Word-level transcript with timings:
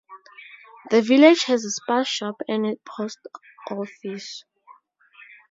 The 0.89 1.03
village 1.03 1.43
has 1.43 1.63
a 1.63 1.69
Spar 1.69 2.05
shop 2.05 2.41
and 2.47 2.65
a 2.65 2.75
post 2.89 3.19
office. 3.69 4.43